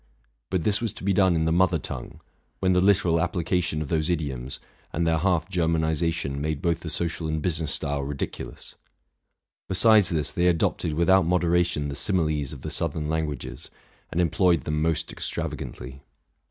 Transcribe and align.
But 0.49 0.63
this 0.63 0.81
was 0.81 0.93
to 0.93 1.03
be 1.03 1.13
done 1.13 1.35
in 1.35 1.45
the 1.45 1.51
mother 1.51 1.77
tongue, 1.77 2.21
when 2.59 2.73
the 2.73 2.81
literal 2.81 3.21
application 3.21 3.83
of 3.83 3.89
those 3.89 4.09
idioms, 4.09 4.59
and 4.91 5.05
their 5.05 5.19
half 5.19 5.47
Ger 5.47 5.67
manization, 5.67 6.39
made 6.39 6.59
both 6.59 6.79
the 6.79 6.89
social 6.89 7.27
and 7.27 7.39
business 7.39 7.71
style 7.71 8.01
ridicu 8.01 8.47
lous. 8.47 8.73
Besides 9.69 10.09
this, 10.09 10.31
they 10.31 10.47
adopted 10.47 10.95
without 10.95 11.27
moderation 11.27 11.87
the 11.89 11.93
similes 11.95 12.51
of 12.51 12.61
the 12.63 12.71
southern 12.71 13.09
languages, 13.09 13.69
and 14.11 14.19
employed 14.19 14.61
them 14.63 14.81
most 14.81 15.11
extravagantly. 15.11 16.01